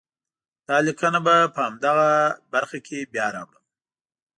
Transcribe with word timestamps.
دا 0.67 0.77
لیکنه 0.87 1.19
به 1.25 1.35
په 1.53 1.59
همدغه 1.67 2.09
برخه 2.53 2.77
کې 2.87 2.99
بیا 3.13 3.27
راوړم. 3.35 3.63